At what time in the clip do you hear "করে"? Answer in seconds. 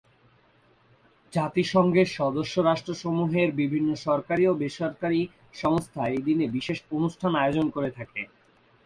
7.75-7.89